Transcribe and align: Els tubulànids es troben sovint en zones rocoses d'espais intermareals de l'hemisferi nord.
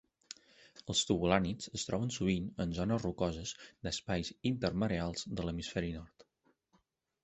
Els 0.93 1.01
tubulànids 1.09 1.69
es 1.79 1.85
troben 1.89 2.15
sovint 2.17 2.49
en 2.65 2.75
zones 2.79 3.05
rocoses 3.07 3.55
d'espais 3.85 4.35
intermareals 4.55 5.31
de 5.39 5.49
l'hemisferi 5.51 5.97
nord. 6.03 6.31